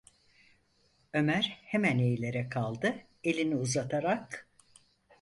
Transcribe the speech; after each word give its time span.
Ömer 1.13 1.59
hemen 1.63 1.99
eğilerek 1.99 2.57
aldı, 2.57 2.95
elini 3.23 3.55
uzatarak: 3.55 4.47